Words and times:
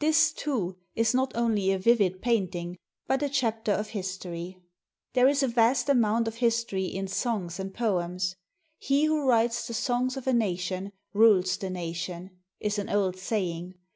This, 0.00 0.32
too, 0.32 0.78
is 0.96 1.14
not 1.14 1.30
only 1.36 1.70
a 1.70 1.78
vivid 1.78 2.20
painting, 2.20 2.76
but 3.06 3.22
a 3.22 3.28
chapter 3.28 3.70
of 3.70 3.90
history. 3.90 4.58
There 5.12 5.28
is 5.28 5.44
a 5.44 5.46
vast 5.46 5.88
amount 5.88 6.26
of 6.26 6.34
history 6.38 6.86
in 6.86 7.06
songs 7.06 7.60
and 7.60 7.72
poems. 7.72 8.34
"He 8.80 9.04
who 9.04 9.24
writes 9.24 9.68
the 9.68 9.74
songs 9.74 10.16
of 10.16 10.26
a 10.26 10.32
nation 10.32 10.90
rules 11.14 11.56
the 11.56 11.70
na 11.70 11.92
tion" 11.92 12.30
is 12.58 12.80
an 12.80 12.88
old 12.88 13.14
saying. 13.16 13.74